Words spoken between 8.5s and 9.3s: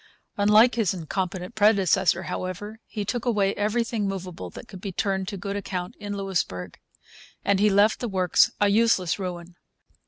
a useless